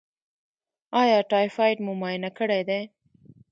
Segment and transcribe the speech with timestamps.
[1.01, 2.81] ایا ټایفایډ مو معاینه کړی دی؟